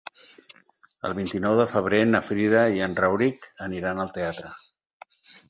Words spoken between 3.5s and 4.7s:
aniran al teatre.